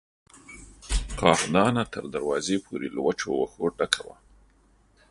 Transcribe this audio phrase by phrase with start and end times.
[1.19, 4.15] کاه دانه تر دروازې پورې له وچو وښو ډکه وه.